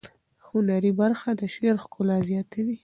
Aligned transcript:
هنري 0.47 0.91
برخه 1.01 1.29
د 1.39 1.41
شعر 1.53 1.75
ښکلا 1.83 2.17
زیاتوي. 2.29 2.77